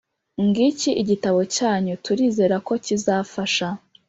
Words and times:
ngiki 0.47 0.89
igitabo 1.01 1.39
cyanyu! 1.55 1.93
Turizera 2.05 2.55
ko 2.67 2.73
kizafasha. 2.85 3.67